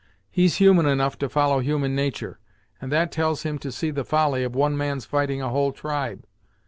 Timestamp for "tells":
3.11-3.43